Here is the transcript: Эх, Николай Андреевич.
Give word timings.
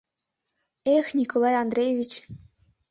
Эх, 0.95 1.05
Николай 1.19 1.55
Андреевич. 1.63 2.13